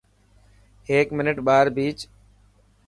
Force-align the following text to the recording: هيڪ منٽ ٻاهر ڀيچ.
هيڪ 0.87 1.07
منٽ 1.17 1.37
ٻاهر 1.47 1.67
ڀيچ. 1.75 1.99